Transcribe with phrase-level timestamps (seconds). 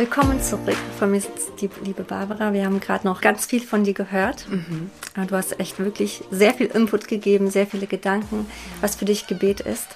[0.00, 0.78] Willkommen zurück.
[0.98, 1.30] Von mir ist
[1.60, 2.54] die liebe Barbara.
[2.54, 4.46] Wir haben gerade noch ganz viel von dir gehört.
[4.48, 4.90] Mhm.
[5.26, 8.46] Du hast echt wirklich sehr viel Input gegeben, sehr viele Gedanken,
[8.80, 9.88] was für dich Gebet ist.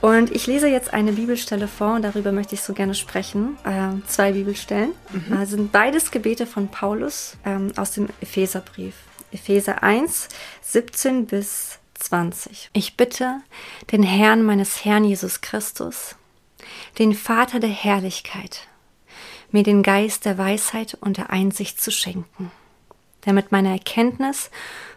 [0.00, 3.58] Und ich lese jetzt eine Bibelstelle vor und darüber möchte ich so gerne sprechen.
[3.64, 4.92] Äh, zwei Bibelstellen.
[5.12, 5.36] Mhm.
[5.36, 8.94] Äh, sind beides Gebete von Paulus ähm, aus dem Epheserbrief.
[9.32, 10.28] Epheser 1,
[10.62, 12.70] 17 bis 20.
[12.72, 13.42] Ich bitte
[13.92, 16.16] den Herrn meines Herrn Jesus Christus,
[16.98, 18.66] den Vater der Herrlichkeit,
[19.56, 22.50] mir den Geist der Weisheit und der Einsicht zu schenken,
[23.22, 24.50] damit meine Erkenntnis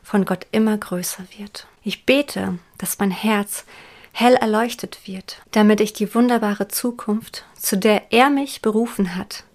[0.04, 1.66] von Gott immer größer wird.
[1.82, 3.64] Ich bete, dass mein Herz
[4.12, 9.46] hell erleuchtet wird, damit ich die wunderbare Zukunft, zu der er mich berufen hat,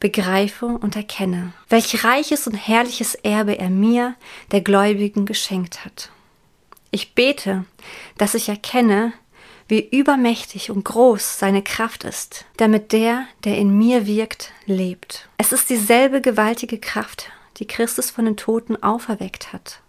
[0.00, 4.16] begreife und erkenne, welch reiches und herrliches Erbe er mir,
[4.50, 6.10] der Gläubigen, geschenkt hat.
[6.90, 7.64] Ich bete,
[8.18, 9.14] dass ich erkenne,
[9.72, 15.30] wie übermächtig und groß seine Kraft ist, damit der, der in mir wirkt, lebt.
[15.38, 19.80] Es ist dieselbe gewaltige Kraft, die Christus von den Toten auferweckt hat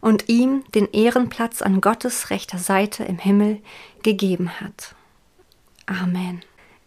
[0.00, 3.60] und ihm den Ehrenplatz an Gottes rechter Seite im Himmel
[4.02, 4.94] gegeben hat.
[5.84, 6.40] Amen.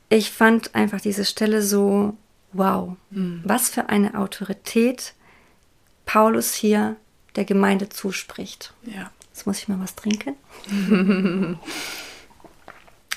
[0.09, 2.17] Ich fand einfach diese Stelle so
[2.53, 2.95] wow.
[3.11, 3.43] Mhm.
[3.45, 5.13] Was für eine Autorität
[6.07, 6.95] Paulus hier
[7.35, 8.73] der Gemeinde zuspricht.
[8.83, 9.11] Ja.
[9.29, 10.35] Jetzt muss ich mal was trinken.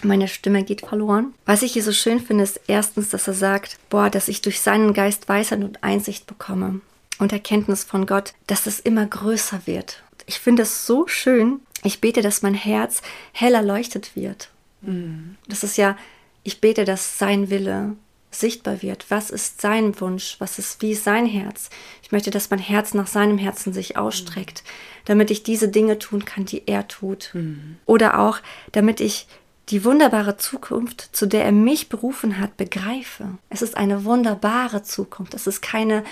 [0.04, 1.34] Meine Stimme geht verloren.
[1.46, 4.60] Was ich hier so schön finde, ist erstens, dass er sagt, boah, dass ich durch
[4.60, 6.80] seinen Geist Weisheit und Einsicht bekomme
[7.18, 10.02] und Erkenntnis von Gott, dass es immer größer wird.
[10.26, 11.60] Ich finde es so schön.
[11.82, 14.50] Ich bete, dass mein Herz heller leuchtet wird.
[14.82, 15.36] Mhm.
[15.48, 15.96] Das ist ja,
[16.42, 17.96] ich bete, dass sein Wille
[18.30, 19.06] sichtbar wird.
[19.10, 20.36] Was ist sein Wunsch?
[20.38, 21.70] Was ist wie sein Herz?
[22.02, 24.64] Ich möchte, dass mein Herz nach seinem Herzen sich ausstreckt,
[25.04, 27.30] damit ich diese Dinge tun kann, die er tut.
[27.32, 27.76] Mhm.
[27.86, 28.38] Oder auch,
[28.72, 29.26] damit ich
[29.70, 33.38] die wunderbare Zukunft, zu der er mich berufen hat, begreife.
[33.48, 35.34] Es ist eine wunderbare Zukunft.
[35.34, 36.04] Es ist keine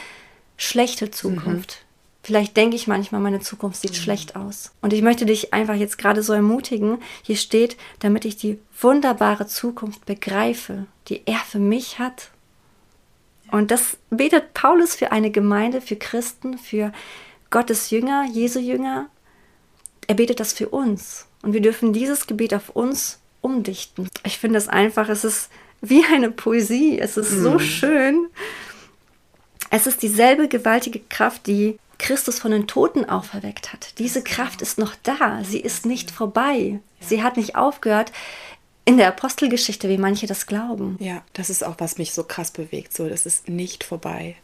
[0.57, 1.79] schlechte Zukunft.
[1.81, 1.93] Mhm.
[2.25, 3.97] Vielleicht denke ich manchmal, meine Zukunft sieht mhm.
[3.97, 4.73] schlecht aus.
[4.81, 6.99] Und ich möchte dich einfach jetzt gerade so ermutigen.
[7.23, 12.31] Hier steht, damit ich die wunderbare Zukunft begreife, die er für mich hat.
[13.51, 16.93] Und das betet Paulus für eine Gemeinde, für Christen, für
[17.51, 19.11] Gottes Jünger, Jesu Jünger.
[20.07, 21.27] Er betet das für uns.
[21.43, 24.09] Und wir dürfen dieses Gebet auf uns umdichten.
[24.25, 25.51] Ich finde es einfach, es ist
[25.83, 26.99] wie eine Poesie.
[26.99, 27.43] Es ist mhm.
[27.43, 28.29] so schön.
[29.71, 33.99] Es ist dieselbe gewaltige Kraft, die Christus von den Toten auferweckt hat.
[33.99, 36.81] Diese Kraft ist noch da, sie ist nicht vorbei.
[37.01, 38.13] Sie hat nicht aufgehört
[38.85, 40.97] in der Apostelgeschichte, wie manche das glauben.
[40.99, 42.93] Ja, das ist auch, was mich so krass bewegt.
[42.93, 44.37] So, das ist nicht vorbei.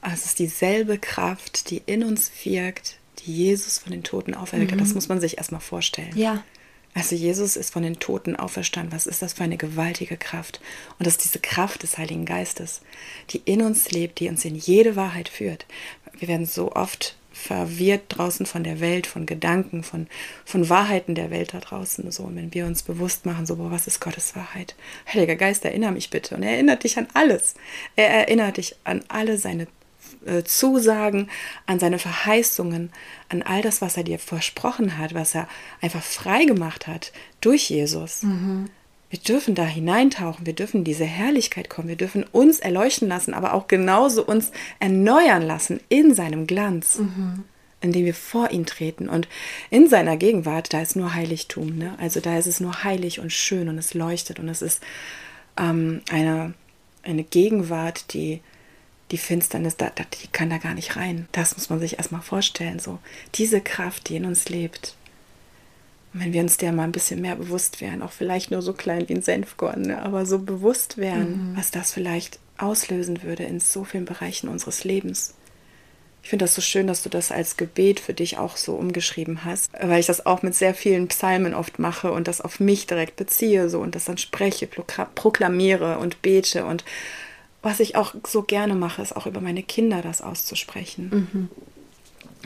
[0.00, 4.80] Es ist dieselbe Kraft, die in uns wirkt, die Jesus von den Toten auferweckt hat.
[4.80, 4.94] Das mhm.
[4.94, 6.16] muss man sich erstmal vorstellen.
[6.16, 6.42] Ja.
[6.96, 8.90] Also Jesus ist von den Toten auferstanden.
[8.90, 10.62] Was ist das für eine gewaltige Kraft?
[10.98, 12.80] Und das ist diese Kraft des Heiligen Geistes,
[13.30, 15.66] die in uns lebt, die uns in jede Wahrheit führt.
[16.18, 20.06] Wir werden so oft verwirrt draußen von der Welt, von Gedanken, von,
[20.46, 22.10] von Wahrheiten der Welt da draußen.
[22.10, 24.74] So, und wenn wir uns bewusst machen, so, boah, was ist Gottes Wahrheit?
[25.12, 26.34] Heiliger Geist, erinnere mich bitte.
[26.34, 27.56] Und er erinnert dich an alles.
[27.94, 29.66] Er erinnert dich an alle seine
[30.44, 31.28] Zusagen,
[31.66, 32.90] an seine Verheißungen,
[33.28, 35.48] an all das, was er dir versprochen hat, was er
[35.80, 38.22] einfach frei gemacht hat durch Jesus.
[38.22, 38.68] Mhm.
[39.08, 43.34] Wir dürfen da hineintauchen, wir dürfen in diese Herrlichkeit kommen, wir dürfen uns erleuchten lassen,
[43.34, 44.50] aber auch genauso uns
[44.80, 47.44] erneuern lassen in seinem Glanz, mhm.
[47.80, 49.08] indem wir vor ihn treten.
[49.08, 49.28] Und
[49.70, 51.78] in seiner Gegenwart, da ist nur Heiligtum.
[51.78, 51.94] Ne?
[51.98, 54.82] Also da ist es nur heilig und schön und es leuchtet und es ist
[55.56, 56.54] ähm, eine,
[57.04, 58.40] eine Gegenwart, die
[59.10, 61.28] die Finsternis, da, die kann da gar nicht rein.
[61.32, 62.78] Das muss man sich erstmal vorstellen.
[62.78, 62.98] So,
[63.34, 64.96] diese Kraft, die in uns lebt.
[66.12, 68.72] Und wenn wir uns der mal ein bisschen mehr bewusst wären, auch vielleicht nur so
[68.72, 71.56] klein wie ein Senfkorn, ne, aber so bewusst wären, mhm.
[71.56, 75.34] was das vielleicht auslösen würde in so vielen Bereichen unseres Lebens.
[76.22, 79.44] Ich finde das so schön, dass du das als Gebet für dich auch so umgeschrieben
[79.44, 82.88] hast, weil ich das auch mit sehr vielen Psalmen oft mache und das auf mich
[82.88, 86.84] direkt beziehe so und das dann spreche, proklamiere und bete und
[87.66, 91.10] was ich auch so gerne mache, ist auch über meine Kinder das auszusprechen.
[91.10, 91.48] Mhm.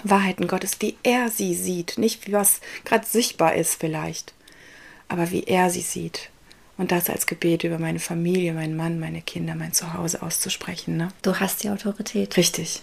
[0.02, 4.32] Wahrheiten Gottes, wie er sie sieht, nicht wie was gerade sichtbar ist vielleicht,
[5.08, 6.30] aber wie er sie sieht.
[6.78, 10.96] Und das als Gebet über meine Familie, meinen Mann, meine Kinder, mein Zuhause auszusprechen.
[10.96, 11.08] Ne?
[11.20, 12.38] Du hast die Autorität.
[12.38, 12.80] Richtig.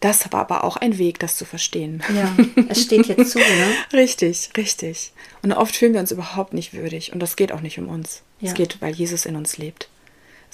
[0.00, 2.02] Das war aber auch ein Weg, das zu verstehen.
[2.14, 2.34] Ja,
[2.68, 3.74] es steht jetzt zu, ne?
[3.92, 5.12] richtig, richtig.
[5.42, 7.12] Und oft fühlen wir uns überhaupt nicht würdig.
[7.12, 8.22] Und das geht auch nicht um uns.
[8.40, 8.48] Ja.
[8.48, 9.90] Es geht, weil Jesus in uns lebt.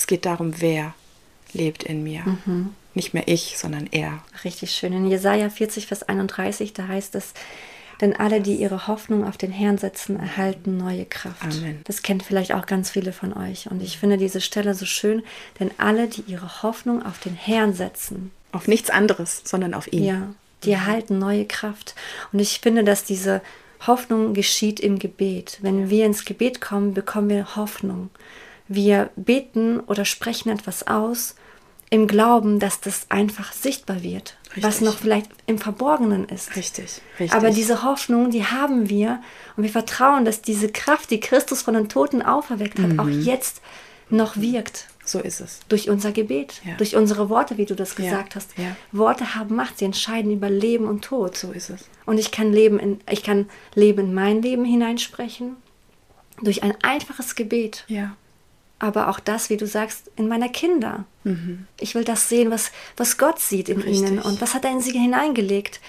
[0.01, 0.95] Es geht darum, wer
[1.53, 2.23] lebt in mir.
[2.25, 2.75] Mhm.
[2.95, 4.23] Nicht mehr ich, sondern er.
[4.45, 4.95] Richtig schön.
[4.95, 7.35] In Jesaja 40, Vers 31, da heißt es:
[8.01, 11.43] Denn alle, die ihre Hoffnung auf den Herrn setzen, erhalten neue Kraft.
[11.43, 11.83] Amen.
[11.85, 13.71] Das kennt vielleicht auch ganz viele von euch.
[13.71, 15.23] Und ich finde diese Stelle so schön,
[15.61, 18.31] denn alle, die ihre Hoffnung auf den Herrn setzen.
[18.53, 20.05] Auf nichts anderes, sondern auf ihn.
[20.05, 21.95] Ja, die erhalten neue Kraft.
[22.33, 23.43] Und ich finde, dass diese
[23.87, 25.59] Hoffnung geschieht im Gebet.
[25.61, 28.09] Wenn wir ins Gebet kommen, bekommen wir Hoffnung.
[28.73, 31.35] Wir beten oder sprechen etwas aus
[31.91, 34.63] im Glauben, dass das einfach sichtbar wird, richtig.
[34.63, 36.55] was noch vielleicht im Verborgenen ist.
[36.55, 37.33] Richtig, richtig.
[37.33, 39.21] Aber diese Hoffnung, die haben wir
[39.57, 43.01] und wir vertrauen, dass diese Kraft, die Christus von den Toten auferweckt hat, mhm.
[43.01, 43.61] auch jetzt
[44.09, 44.87] noch wirkt.
[45.05, 45.59] So ist es.
[45.69, 46.77] Durch unser Gebet, ja.
[46.77, 48.37] durch unsere Worte, wie du das gesagt ja.
[48.37, 48.57] hast.
[48.57, 48.77] Ja.
[48.93, 51.37] Worte haben Macht, sie entscheiden über Leben und Tod.
[51.37, 51.87] So ist es.
[52.07, 55.57] Und ich kann Leben in, ich kann Leben in mein Leben hineinsprechen
[56.41, 57.85] durch ein einfaches Gebet.
[57.89, 58.15] Ja
[58.81, 61.05] aber auch das, wie du sagst, in meiner Kinder.
[61.23, 61.67] Mhm.
[61.79, 63.99] Ich will das sehen, was, was Gott sieht in Richtig.
[63.99, 65.81] ihnen und was hat er in sie hineingelegt.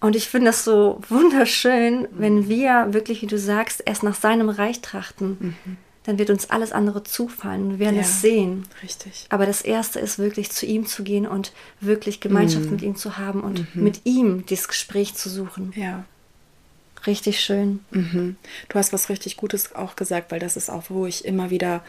[0.00, 2.08] Und ich finde das so wunderschön, mhm.
[2.12, 5.36] wenn wir wirklich, wie du sagst, erst nach seinem Reich trachten.
[5.38, 5.76] Mhm.
[6.04, 7.70] Dann wird uns alles andere zufallen.
[7.70, 8.66] Wir werden ja, es sehen.
[8.82, 9.26] Richtig.
[9.30, 12.72] Aber das Erste ist wirklich zu ihm zu gehen und wirklich Gemeinschaft mhm.
[12.72, 13.82] mit ihm zu haben und mhm.
[13.82, 15.72] mit ihm dieses Gespräch zu suchen.
[15.76, 16.04] Ja.
[17.06, 17.80] Richtig schön.
[17.90, 18.36] Mhm.
[18.68, 21.82] Du hast was richtig Gutes auch gesagt, weil das ist auch, wo ich immer wieder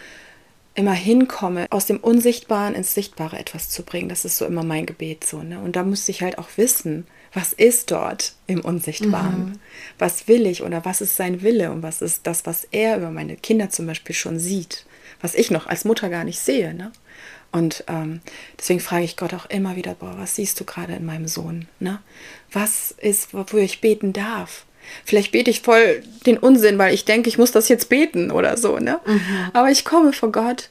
[0.76, 4.10] immer hinkomme, aus dem Unsichtbaren ins Sichtbare etwas zu bringen.
[4.10, 5.42] Das ist so immer mein Gebet so.
[5.42, 5.60] Ne?
[5.60, 9.46] Und da müsste ich halt auch wissen, was ist dort im Unsichtbaren?
[9.46, 9.60] Mhm.
[9.98, 13.10] Was will ich oder was ist sein Wille und was ist das, was er über
[13.10, 14.86] meine Kinder zum Beispiel schon sieht,
[15.22, 16.74] was ich noch als Mutter gar nicht sehe.
[16.74, 16.92] Ne?
[17.54, 18.20] Und ähm,
[18.60, 21.70] deswegen frage ich Gott auch immer wieder, boah, was siehst du gerade in meinem Sohn?
[21.80, 22.02] Ne?
[22.52, 24.66] Was ist, wofür ich beten darf?
[25.04, 28.58] Vielleicht bete ich voll den Unsinn, weil ich denke, ich muss das jetzt beten oder
[28.58, 29.00] so, ne?
[29.06, 29.50] Mhm.
[29.54, 30.70] Aber ich komme vor Gott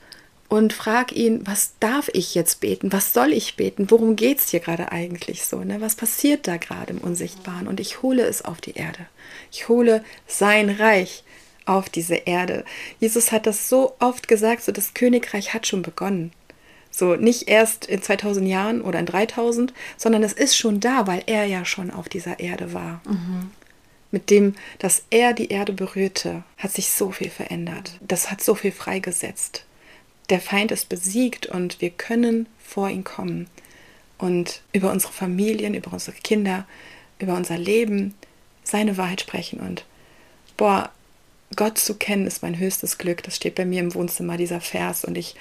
[0.49, 2.93] und frage ihn, was darf ich jetzt beten?
[2.93, 3.91] Was soll ich beten?
[3.91, 5.65] Worum geht es hier gerade eigentlich so?
[5.65, 5.81] Ne?
[5.81, 7.67] Was passiert da gerade im Unsichtbaren?
[7.67, 9.01] Und ich hole es auf die Erde.
[9.51, 11.25] Ich hole sein Reich
[11.67, 12.65] auf diese Erde.
[13.01, 16.33] Jesus hat das so oft gesagt, so das Königreich hat schon begonnen.
[16.91, 21.25] So nicht erst in 2000 Jahren oder in 3000, sondern es ist schon da, weil
[21.27, 23.01] er ja schon auf dieser Erde war.
[23.07, 23.51] Mhm
[24.15, 27.99] mit dem, dass er die Erde berührte, hat sich so viel verändert.
[28.01, 29.67] Das hat so viel freigesetzt.
[30.31, 33.49] Der Feind ist besiegt und wir können vor ihn kommen
[34.17, 36.67] und über unsere Familien, über unsere Kinder,
[37.19, 38.15] über unser Leben
[38.63, 39.61] seine Wahrheit sprechen.
[39.61, 39.85] Und
[40.57, 40.91] boah,
[41.57, 43.23] Gott zu kennen ist mein höchstes Glück.
[43.23, 45.05] Das steht bei mir im Wohnzimmer, dieser Vers.
[45.05, 45.35] Und ich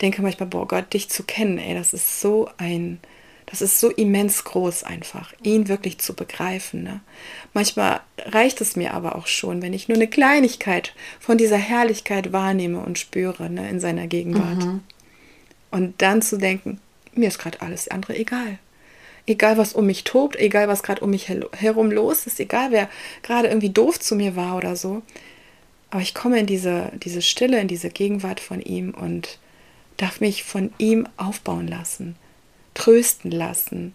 [0.00, 3.00] denke manchmal, boah, Gott, dich zu kennen, ey, das ist so ein
[3.50, 6.82] das ist so immens groß einfach, ihn wirklich zu begreifen.
[6.82, 7.00] Ne?
[7.54, 12.32] Manchmal reicht es mir aber auch schon, wenn ich nur eine Kleinigkeit von dieser Herrlichkeit
[12.32, 14.64] wahrnehme und spüre ne, in seiner Gegenwart.
[14.64, 14.80] Mhm.
[15.70, 16.78] Und dann zu denken,
[17.14, 18.58] mir ist gerade alles andere egal.
[19.26, 22.88] Egal, was um mich tobt, egal, was gerade um mich herum los ist, egal, wer
[23.22, 25.02] gerade irgendwie doof zu mir war oder so.
[25.90, 29.38] Aber ich komme in diese, diese Stille, in diese Gegenwart von ihm und
[29.96, 32.16] darf mich von ihm aufbauen lassen
[32.88, 33.94] trösten lassen,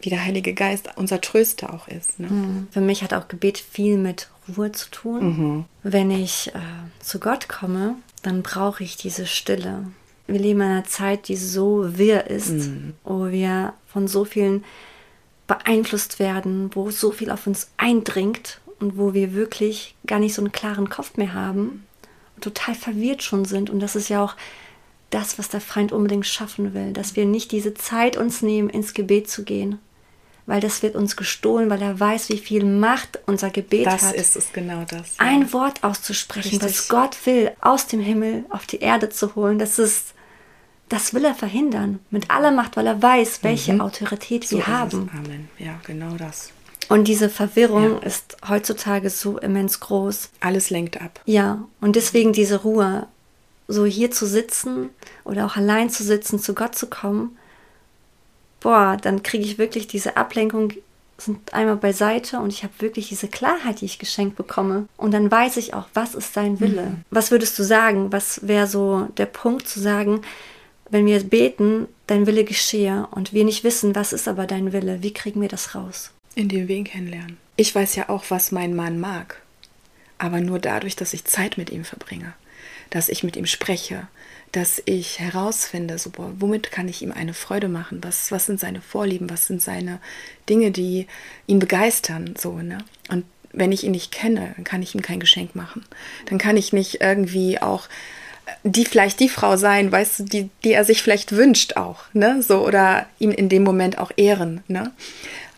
[0.00, 2.20] wie der Heilige Geist unser Tröster auch ist.
[2.20, 2.28] Ne?
[2.28, 2.68] Mhm.
[2.70, 5.24] Für mich hat auch Gebet viel mit Ruhe zu tun.
[5.24, 5.64] Mhm.
[5.82, 6.60] Wenn ich äh,
[7.00, 9.84] zu Gott komme, dann brauche ich diese Stille.
[10.28, 12.94] Wir leben in einer Zeit, die so wirr ist, mhm.
[13.04, 14.64] wo wir von so vielen
[15.46, 20.42] beeinflusst werden, wo so viel auf uns eindringt und wo wir wirklich gar nicht so
[20.42, 21.86] einen klaren Kopf mehr haben
[22.36, 23.70] und total verwirrt schon sind.
[23.70, 24.36] Und das ist ja auch
[25.10, 28.94] das, was der Feind unbedingt schaffen will, dass wir nicht diese Zeit uns nehmen, ins
[28.94, 29.78] Gebet zu gehen,
[30.46, 34.14] weil das wird uns gestohlen, weil er weiß, wie viel Macht unser Gebet das hat.
[34.14, 35.16] Das ist es genau das.
[35.18, 35.26] Ja.
[35.26, 36.62] Ein Wort auszusprechen, Richtig.
[36.68, 40.14] was Gott will, aus dem Himmel auf die Erde zu holen, das ist,
[40.88, 43.80] das will er verhindern mit aller Macht, weil er weiß, welche mhm.
[43.80, 45.10] Autorität so wir haben.
[45.12, 45.18] Es.
[45.18, 45.48] Amen.
[45.58, 46.52] Ja, genau das.
[46.88, 48.06] Und diese Verwirrung ja.
[48.06, 50.30] ist heutzutage so immens groß.
[50.40, 51.20] Alles lenkt ab.
[51.24, 53.08] Ja, und deswegen diese Ruhe
[53.68, 54.90] so hier zu sitzen
[55.24, 57.36] oder auch allein zu sitzen, zu Gott zu kommen,
[58.60, 60.72] boah, dann kriege ich wirklich diese Ablenkung
[61.18, 64.86] sind einmal beiseite und ich habe wirklich diese Klarheit, die ich geschenkt bekomme.
[64.96, 66.82] Und dann weiß ich auch, was ist sein Wille.
[66.82, 67.04] Mhm.
[67.10, 68.12] Was würdest du sagen?
[68.12, 70.20] Was wäre so der Punkt zu sagen,
[70.90, 75.02] wenn wir beten, dein Wille geschehe und wir nicht wissen, was ist aber dein Wille?
[75.02, 76.10] Wie kriegen wir das raus?
[76.34, 77.38] Indem wir ihn kennenlernen.
[77.56, 79.40] Ich weiß ja auch, was mein Mann mag.
[80.18, 82.34] Aber nur dadurch, dass ich Zeit mit ihm verbringe
[82.90, 84.08] dass ich mit ihm spreche,
[84.52, 88.02] dass ich herausfinde, so, boah, womit kann ich ihm eine Freude machen?
[88.02, 89.28] Was, was sind seine Vorlieben?
[89.28, 89.98] Was sind seine
[90.48, 91.06] Dinge, die
[91.46, 92.34] ihn begeistern?
[92.38, 92.78] So, ne?
[93.08, 95.84] Und wenn ich ihn nicht kenne, dann kann ich ihm kein Geschenk machen.
[96.26, 97.88] Dann kann ich nicht irgendwie auch
[98.62, 102.42] die vielleicht die Frau sein, weißt du, die, die er sich vielleicht wünscht auch, ne?
[102.42, 104.92] So, oder ihn in dem Moment auch ehren, ne?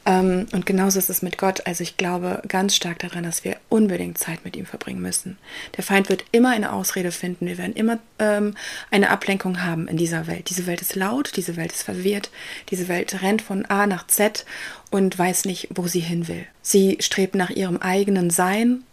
[0.08, 1.66] Ähm, und genauso ist es mit Gott.
[1.66, 5.36] Also ich glaube ganz stark daran, dass wir unbedingt Zeit mit ihm verbringen müssen.
[5.76, 7.46] Der Feind wird immer eine Ausrede finden.
[7.46, 8.54] Wir werden immer ähm,
[8.90, 10.48] eine Ablenkung haben in dieser Welt.
[10.48, 12.30] Diese Welt ist laut, diese Welt ist verwirrt,
[12.70, 14.46] diese Welt rennt von A nach Z
[14.90, 16.46] und weiß nicht, wo sie hin will.
[16.62, 18.84] Sie strebt nach ihrem eigenen Sein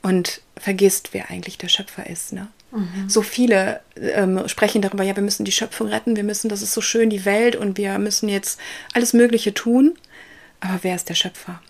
[0.00, 2.32] und vergisst, wer eigentlich der Schöpfer ist.
[2.32, 2.48] Ne?
[2.72, 3.08] Mhm.
[3.08, 6.72] So viele ähm, sprechen darüber, ja, wir müssen die Schöpfung retten, wir müssen, das ist
[6.72, 8.58] so schön, die Welt und wir müssen jetzt
[8.94, 9.98] alles Mögliche tun.
[10.68, 11.60] Aber wer ist der Schöpfer?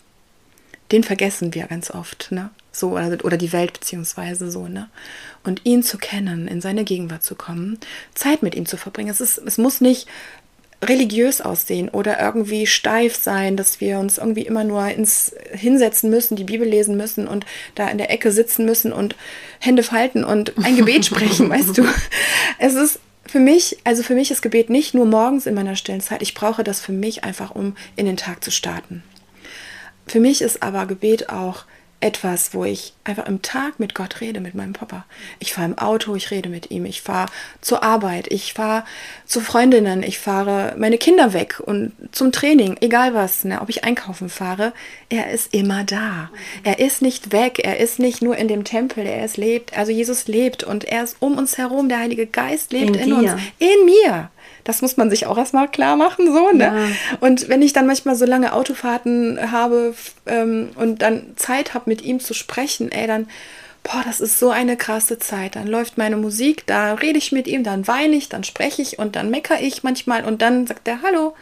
[0.93, 2.51] Den vergessen wir ganz oft, ne?
[2.71, 4.89] So, oder, oder die Welt beziehungsweise so, ne?
[5.45, 7.79] Und ihn zu kennen, in seine Gegenwart zu kommen,
[8.15, 9.11] Zeit mit ihm zu verbringen.
[9.11, 10.07] Es, ist, es muss nicht
[10.85, 16.37] religiös aussehen oder irgendwie steif sein, dass wir uns irgendwie immer nur ins hinsetzen müssen,
[16.37, 19.17] die Bibel lesen müssen und da in der Ecke sitzen müssen und
[19.59, 21.87] Hände falten und ein Gebet sprechen, weißt du.
[22.59, 26.01] Es ist für mich, also für mich ist Gebet nicht nur morgens in meiner stillen
[26.01, 26.23] Zeit.
[26.23, 29.03] Ich brauche das für mich einfach, um in den Tag zu starten.
[30.07, 31.65] Für mich ist aber Gebet auch
[32.01, 35.07] etwas, wo ich einfach im Tag mit Gott rede, mit meinem Papa.
[35.39, 37.31] Ich fahre im Auto, ich rede mit ihm, ich fahre
[37.63, 38.85] zur Arbeit, ich fahre
[39.25, 43.85] zu Freundinnen, ich fahre meine Kinder weg und zum Training, egal was, ne, ob ich
[43.85, 44.75] einkaufen fahre,
[45.09, 46.31] er ist immer da.
[46.65, 49.91] Er ist nicht weg, er ist nicht nur in dem Tempel, er ist lebt, also
[49.91, 53.33] Jesus lebt und er ist um uns herum, der Heilige Geist lebt in, in uns,
[53.59, 54.31] in mir.
[54.67, 56.65] Das muss man sich auch erstmal klar machen, so, ne?
[56.65, 57.17] Ja.
[57.21, 59.95] Und wenn ich dann manchmal so lange Autofahrten habe
[60.27, 63.29] ähm, und dann Zeit habe, mit ihm zu sprechen, ey, dann,
[63.85, 65.55] boah, das ist so eine krasse Zeit.
[65.55, 68.99] Dann läuft meine Musik, da rede ich mit ihm, dann weine ich, dann spreche ich
[68.99, 71.37] und dann meckere ich manchmal und dann sagt er Hallo.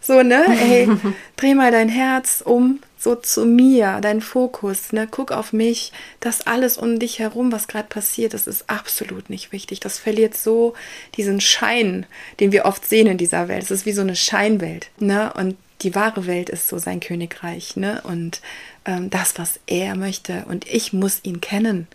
[0.00, 0.42] So, ne?
[0.62, 0.88] Ey,
[1.36, 5.08] dreh mal dein Herz um, so zu mir, dein Fokus, ne?
[5.10, 5.90] Guck auf mich.
[6.20, 9.80] Das alles um dich herum, was gerade passiert, das ist absolut nicht wichtig.
[9.80, 10.74] Das verliert so
[11.16, 12.04] diesen Schein,
[12.40, 13.62] den wir oft sehen in dieser Welt.
[13.62, 15.32] Es ist wie so eine Scheinwelt, ne?
[15.32, 18.02] Und die wahre Welt ist so sein Königreich, ne?
[18.04, 18.42] Und
[18.84, 20.44] ähm, das, was er möchte.
[20.48, 21.88] Und ich muss ihn kennen.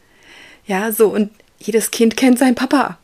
[0.66, 1.10] Ja, so.
[1.10, 2.98] Und jedes Kind kennt seinen Papa,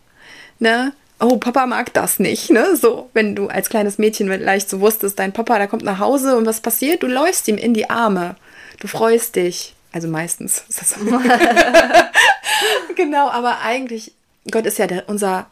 [0.58, 0.94] ne?
[1.22, 2.76] Oh, Papa mag das nicht, ne?
[2.76, 6.36] So, wenn du als kleines Mädchen vielleicht so wusstest, dein Papa, der kommt nach Hause
[6.36, 7.04] und was passiert?
[7.04, 8.36] Du läufst ihm in die Arme.
[8.80, 9.76] Du freust dich.
[9.94, 10.98] Also meistens ist das so.
[12.96, 14.14] genau, aber eigentlich,
[14.50, 15.48] Gott ist ja der, unser,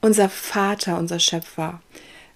[0.00, 1.80] unser Vater, unser Schöpfer.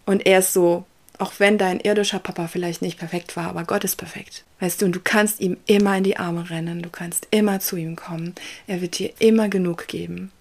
[0.07, 0.85] Und er ist so,
[1.19, 4.45] auch wenn dein irdischer Papa vielleicht nicht perfekt war, aber Gott ist perfekt.
[4.61, 7.77] Weißt du, und du kannst ihm immer in die Arme rennen, du kannst immer zu
[7.77, 8.35] ihm kommen.
[8.67, 10.33] Er wird dir immer genug geben.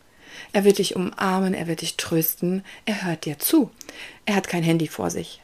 [0.53, 3.71] Er wird dich umarmen, er wird dich trösten, er hört dir zu.
[4.25, 5.41] Er hat kein Handy vor sich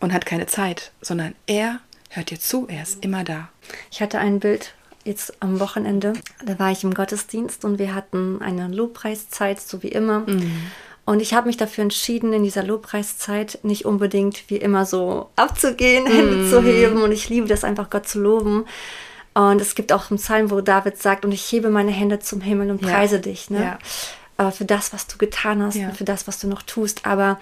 [0.00, 3.48] und hat keine Zeit, sondern er hört dir zu, er ist immer da.
[3.90, 4.74] Ich hatte ein Bild
[5.04, 6.14] jetzt am Wochenende,
[6.44, 10.20] da war ich im Gottesdienst und wir hatten eine Lobpreiszeit, so wie immer.
[10.20, 10.70] Mhm.
[11.04, 16.04] Und ich habe mich dafür entschieden, in dieser Lobpreiszeit nicht unbedingt wie immer so abzugehen,
[16.12, 16.50] Hände mm.
[16.50, 17.00] zu heben.
[17.00, 18.64] Und ich liebe das einfach, Gott zu loben.
[19.32, 22.40] Und es gibt auch einen Psalm, wo David sagt, und ich hebe meine Hände zum
[22.40, 23.22] Himmel und preise ja.
[23.22, 23.50] dich.
[23.50, 23.60] Ne?
[23.60, 23.78] Ja
[24.38, 25.88] äh, für das, was du getan hast ja.
[25.88, 27.06] und für das, was du noch tust.
[27.06, 27.38] Aber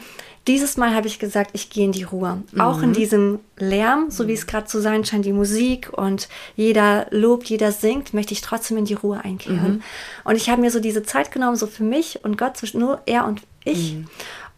[0.46, 2.42] dieses Mal habe ich gesagt, ich gehe in die Ruhe.
[2.52, 2.60] Mhm.
[2.60, 7.06] Auch in diesem Lärm, so wie es gerade zu sein scheint, die Musik und jeder
[7.10, 9.74] lobt, jeder singt, möchte ich trotzdem in die Ruhe einkehren.
[9.74, 9.82] Mhm.
[10.24, 13.00] Und ich habe mir so diese Zeit genommen, so für mich und Gott, zwischen nur
[13.06, 13.94] er und ich.
[13.94, 14.06] Mhm.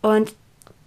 [0.02, 0.34] Und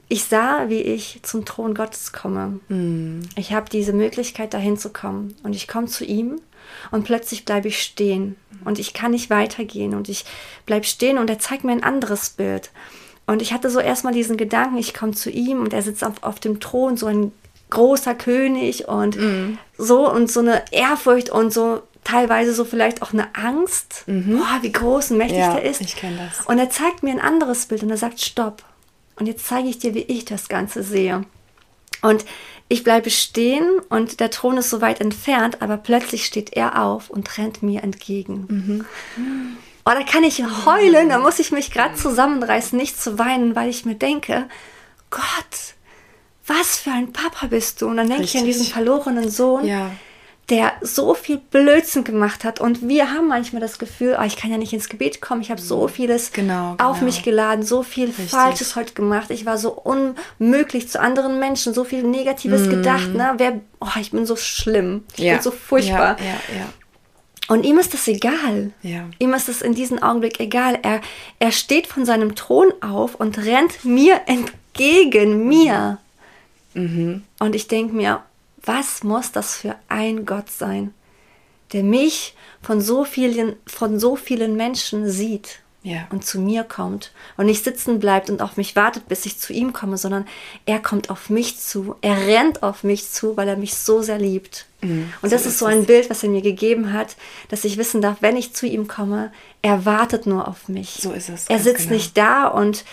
[0.09, 2.59] ich sah, wie ich zum Thron Gottes komme.
[2.67, 3.21] Mhm.
[3.35, 5.35] Ich habe diese Möglichkeit, dahin zu kommen.
[5.43, 6.41] Und ich komme zu ihm
[6.91, 8.35] und plötzlich bleibe ich stehen
[8.65, 10.25] und ich kann nicht weitergehen und ich
[10.65, 12.71] bleibe stehen und er zeigt mir ein anderes Bild.
[13.27, 16.23] Und ich hatte so erstmal diesen Gedanken, ich komme zu ihm und er sitzt auf,
[16.23, 17.31] auf dem Thron, so ein
[17.69, 19.59] großer König und mm.
[19.77, 24.03] so und so eine Ehrfurcht und so teilweise so vielleicht auch eine Angst.
[24.07, 24.37] Mhm.
[24.37, 25.81] Boah, wie groß und mächtig ja, der ist.
[25.81, 26.45] Ich kenne das.
[26.47, 28.63] Und er zeigt mir ein anderes Bild und er sagt, stopp.
[29.17, 31.25] Und jetzt zeige ich dir, wie ich das Ganze sehe.
[32.01, 32.25] Und
[32.67, 37.09] ich bleibe stehen und der Thron ist so weit entfernt, aber plötzlich steht er auf
[37.09, 38.85] und rennt mir entgegen.
[39.17, 39.57] Mhm.
[39.85, 43.69] Oh, da kann ich heulen, da muss ich mich gerade zusammenreißen, nicht zu weinen, weil
[43.69, 44.47] ich mir denke,
[45.09, 45.23] Gott,
[46.45, 47.87] was für ein Papa bist du?
[47.87, 49.89] Und dann denke ich an diesen verlorenen Sohn, ja
[50.49, 52.59] der so viel Blödsinn gemacht hat.
[52.59, 55.51] Und wir haben manchmal das Gefühl, oh, ich kann ja nicht ins Gebet kommen, ich
[55.51, 55.89] habe so mhm.
[55.89, 56.89] vieles genau, genau.
[56.89, 58.31] auf mich geladen, so viel Richtig.
[58.31, 59.29] Falsches heute gemacht.
[59.29, 62.69] Ich war so unmöglich zu anderen Menschen, so viel Negatives mm.
[62.69, 63.13] gedacht.
[63.13, 63.33] Ne?
[63.37, 65.33] Wer, oh, ich bin so schlimm, ich ja.
[65.33, 66.17] bin so furchtbar.
[66.19, 66.65] Ja, ja,
[67.49, 68.71] und ihm ist das egal.
[68.83, 69.09] Ja.
[69.17, 70.77] Ihm ist es in diesem Augenblick egal.
[70.83, 71.01] Er,
[71.39, 75.97] er steht von seinem Thron auf und rennt mir entgegen, mir.
[76.75, 77.23] Mhm.
[77.39, 78.21] Und ich denke mir,
[78.63, 80.93] was muss das für ein Gott sein,
[81.73, 86.07] der mich von so vielen, von so vielen Menschen sieht ja.
[86.09, 89.53] und zu mir kommt und nicht sitzen bleibt und auf mich wartet, bis ich zu
[89.53, 90.25] ihm komme, sondern
[90.65, 94.17] er kommt auf mich zu, er rennt auf mich zu, weil er mich so sehr
[94.17, 94.65] liebt.
[94.81, 97.15] Mhm, und so das ist, ist so ein Bild, was er mir gegeben hat,
[97.49, 100.99] dass ich wissen darf, wenn ich zu ihm komme, er wartet nur auf mich.
[101.01, 101.47] So ist es.
[101.47, 101.93] Er sitzt genau.
[101.93, 102.83] nicht da und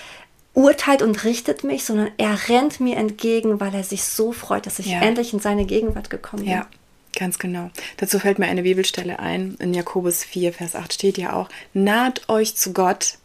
[0.56, 4.78] urteilt und richtet mich, sondern er rennt mir entgegen, weil er sich so freut, dass
[4.78, 5.00] ich ja.
[5.00, 6.52] endlich in seine Gegenwart gekommen bin.
[6.52, 6.66] Ja.
[7.14, 7.70] Ganz genau.
[7.96, 9.56] Dazu fällt mir eine Bibelstelle ein.
[9.58, 13.16] In Jakobus 4, Vers 8 steht ja auch, naht euch zu Gott,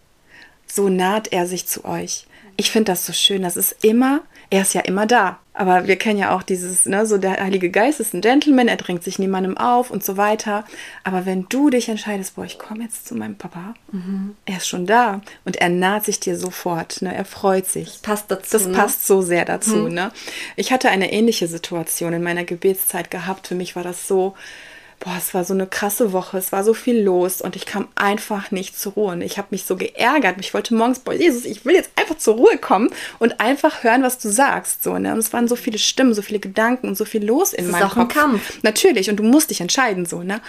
[0.66, 2.26] so naht er sich zu euch.
[2.56, 3.42] Ich finde das so schön.
[3.42, 5.40] Das ist immer er ist ja immer da.
[5.54, 8.78] Aber wir kennen ja auch dieses, ne, so der Heilige Geist ist ein Gentleman, er
[8.78, 10.66] drängt sich niemandem auf und so weiter.
[11.04, 14.36] Aber wenn du dich entscheidest, boah, ich komme jetzt zu meinem Papa, mhm.
[14.46, 17.86] er ist schon da und er naht sich dir sofort, ne, er freut sich.
[17.86, 18.52] Das passt dazu.
[18.52, 18.74] Das ne?
[18.74, 19.94] passt so sehr dazu, mhm.
[19.94, 20.12] ne.
[20.56, 23.48] Ich hatte eine ähnliche Situation in meiner Gebetszeit gehabt.
[23.48, 24.36] Für mich war das so,
[25.02, 27.88] boah, es war so eine krasse Woche, es war so viel los und ich kam
[27.96, 29.14] einfach nicht zur Ruhe.
[29.14, 30.36] Und ich habe mich so geärgert.
[30.40, 34.04] Ich wollte morgens, boah, Jesus, ich will jetzt einfach zur Ruhe kommen und einfach hören,
[34.04, 34.84] was du sagst.
[34.84, 35.12] So, ne?
[35.12, 37.72] Und es waren so viele Stimmen, so viele Gedanken und so viel los in das
[37.72, 38.16] meinem ist auch Kopf.
[38.16, 38.60] Ein Kampf.
[38.62, 40.40] Natürlich, und du musst dich entscheiden, so, ne?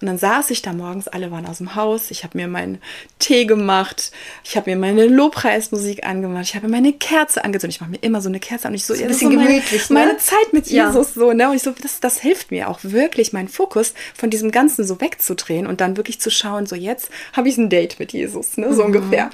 [0.00, 2.82] Und dann saß ich da morgens, alle waren aus dem Haus, ich habe mir meinen
[3.18, 4.12] Tee gemacht,
[4.44, 7.76] ich habe mir meine Lobpreismusik angemacht, ich habe mir meine Kerze angezündet.
[7.76, 9.88] Ich mache mir immer so eine Kerze an und ich so, ein bisschen so gemütlich,
[9.88, 10.12] meine, ne?
[10.12, 10.88] meine Zeit mit ja.
[10.88, 11.48] Jesus, so, ne?
[11.48, 15.00] Und ich so, das, das hilft mir auch wirklich, mein Fokus von diesem Ganzen so
[15.00, 18.72] wegzudrehen und dann wirklich zu schauen, so jetzt habe ich ein Date mit Jesus, ne,
[18.74, 18.94] so mhm.
[18.94, 19.30] ungefähr.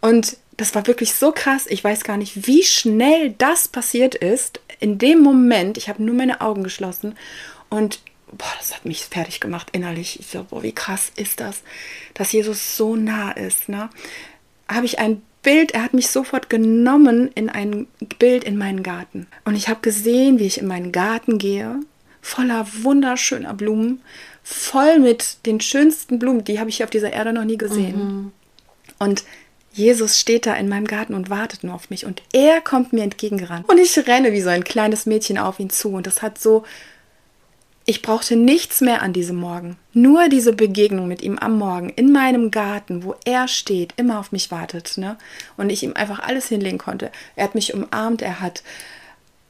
[0.00, 1.66] Und das war wirklich so krass.
[1.68, 4.60] Ich weiß gar nicht, wie schnell das passiert ist.
[4.80, 7.16] In dem Moment, ich habe nur meine Augen geschlossen
[7.70, 10.20] und boah, das hat mich fertig gemacht innerlich.
[10.20, 11.62] Ich so, boah, wie krass ist das,
[12.14, 13.68] dass Jesus so nah ist.
[13.68, 13.90] Ne?
[14.68, 17.86] Habe ich ein Bild, er hat mich sofort genommen in ein
[18.18, 19.26] Bild in meinen Garten.
[19.44, 21.80] Und ich habe gesehen, wie ich in meinen Garten gehe
[22.24, 24.00] voller wunderschöner Blumen,
[24.42, 26.42] voll mit den schönsten Blumen.
[26.42, 27.96] Die habe ich auf dieser Erde noch nie gesehen.
[27.96, 28.32] Mhm.
[28.98, 29.24] Und
[29.72, 32.06] Jesus steht da in meinem Garten und wartet nur auf mich.
[32.06, 33.68] Und er kommt mir entgegengerannt.
[33.68, 35.90] Und ich renne wie so ein kleines Mädchen auf ihn zu.
[35.90, 36.64] Und das hat so.
[37.84, 39.76] Ich brauchte nichts mehr an diesem Morgen.
[39.92, 44.32] Nur diese Begegnung mit ihm am Morgen in meinem Garten, wo er steht, immer auf
[44.32, 44.96] mich wartet.
[44.96, 45.18] Ne?
[45.58, 47.12] Und ich ihm einfach alles hinlegen konnte.
[47.36, 48.62] Er hat mich umarmt, er hat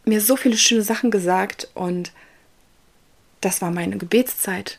[0.05, 1.69] mir so viele schöne Sachen gesagt.
[1.75, 2.11] Und
[3.45, 4.79] das war meine Gebetszeit.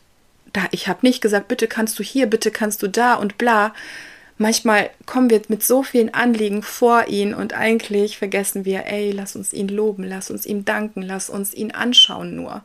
[0.53, 3.73] Da, ich habe nicht gesagt, bitte kannst du hier, bitte kannst du da und bla.
[4.37, 9.35] Manchmal kommen wir mit so vielen Anliegen vor ihn und eigentlich vergessen wir, ey, lass
[9.35, 12.63] uns ihn loben, lass uns ihm danken, lass uns ihn anschauen nur.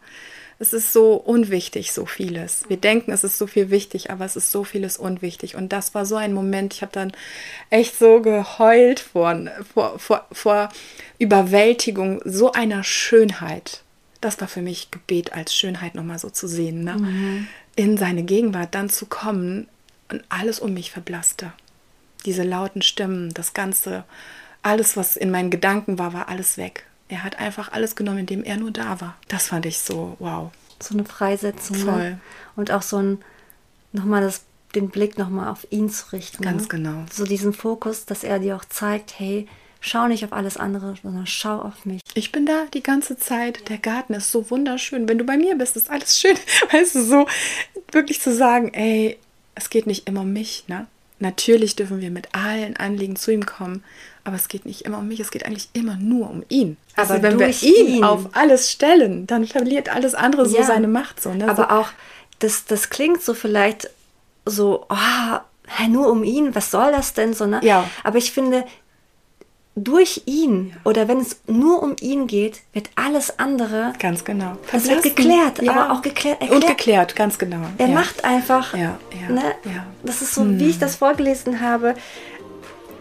[0.59, 2.65] Es ist so unwichtig, so vieles.
[2.69, 5.55] Wir denken, es ist so viel wichtig, aber es ist so vieles unwichtig.
[5.57, 7.13] Und das war so ein Moment, ich habe dann
[7.71, 9.41] echt so geheult vor,
[9.73, 10.69] vor, vor, vor
[11.19, 13.83] Überwältigung so einer Schönheit
[14.21, 16.85] das war für mich Gebet als Schönheit nochmal so zu sehen.
[16.85, 16.95] Ne?
[16.95, 17.47] Mhm.
[17.77, 19.69] In seine Gegenwart dann zu kommen
[20.11, 21.53] und alles um mich verblasste.
[22.27, 24.05] Diese lauten Stimmen, das Ganze,
[24.63, 26.85] alles, was in meinen Gedanken war, war alles weg.
[27.09, 29.17] Er hat einfach alles genommen, indem er nur da war.
[29.29, 30.53] Das fand ich so, wow.
[30.81, 31.79] So eine Freisetzung.
[31.79, 31.85] Ne?
[31.85, 32.11] Voll.
[32.11, 32.21] Ne?
[32.57, 33.19] Und auch so ein,
[33.93, 34.43] nochmal das,
[34.75, 36.43] den Blick nochmal auf ihn zu richten.
[36.43, 36.69] Ganz ne?
[36.69, 37.05] genau.
[37.11, 39.49] So diesen Fokus, dass er dir auch zeigt, hey,
[39.81, 42.03] Schau nicht auf alles andere, sondern schau auf mich.
[42.15, 43.69] Ich bin da die ganze Zeit.
[43.71, 45.09] Der Garten ist so wunderschön.
[45.09, 46.37] Wenn du bei mir bist, ist alles schön.
[46.73, 47.27] Weißt du, so
[47.91, 49.19] wirklich zu sagen, ey,
[49.55, 50.87] es geht nicht immer um mich, ne?
[51.19, 53.85] Natürlich dürfen wir mit allen Anliegen zu ihm kommen,
[54.25, 56.79] aber es geht nicht immer um mich, es geht eigentlich immer nur um ihn.
[56.97, 60.65] Also aber wenn wir ihn, ihn, auf alles stellen, dann verliert alles andere so ja,
[60.65, 61.21] seine Macht.
[61.23, 61.47] So, ne?
[61.47, 61.75] Aber so.
[61.75, 61.89] auch,
[62.39, 63.91] das, das klingt so vielleicht
[64.47, 65.39] so, oh,
[65.89, 67.61] nur um ihn, was soll das denn so, ne?
[67.63, 67.89] Ja.
[68.03, 68.65] Aber ich finde,
[69.77, 74.89] durch ihn oder wenn es nur um ihn geht, wird alles andere ganz genau es
[74.89, 75.73] wird geklärt, ja.
[75.73, 76.63] aber auch geklärt erklärt.
[76.63, 77.61] und geklärt, ganz genau.
[77.79, 77.95] Er ja.
[77.95, 79.55] macht einfach, ja, ne?
[80.03, 80.59] das ist so, hm.
[80.59, 81.95] wie ich das vorgelesen habe.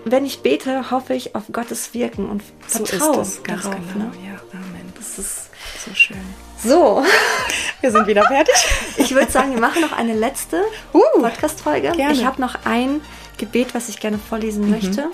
[0.06, 3.76] Wenn ich bete, hoffe ich auf Gottes Wirken und vertraue so ganz darauf.
[3.94, 4.06] Genau.
[4.06, 4.12] Ne?
[4.26, 4.94] Ja, Amen.
[4.96, 5.50] Das ist
[5.86, 6.18] so schön.
[6.64, 7.04] So,
[7.82, 8.56] wir sind wieder fertig.
[8.98, 10.62] ich würde sagen, wir machen noch eine letzte
[10.94, 11.94] uh, Podcast-Folge.
[12.12, 13.02] Ich habe noch ein
[13.38, 14.72] Gebet, was ich gerne vorlesen mhm.
[14.72, 15.10] möchte.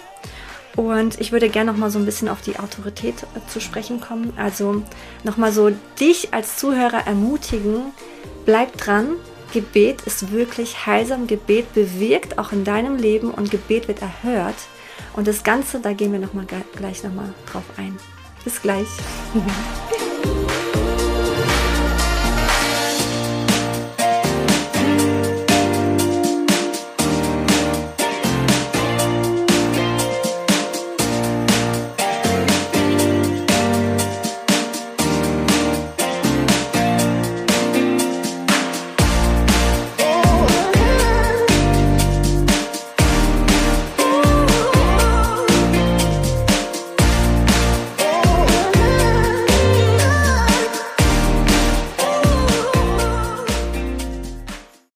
[0.75, 4.01] Und ich würde gerne noch mal so ein bisschen auf die Autorität äh, zu sprechen
[4.01, 4.33] kommen.
[4.35, 4.83] Also
[5.23, 7.93] noch mal so dich als Zuhörer ermutigen,
[8.45, 9.15] bleib dran.
[9.53, 11.27] Gebet ist wirklich heilsam.
[11.27, 14.55] Gebet bewirkt auch in deinem Leben und Gebet wird erhört.
[15.13, 17.97] Und das Ganze, da gehen wir noch mal gleich noch mal drauf ein.
[18.43, 18.87] Bis gleich.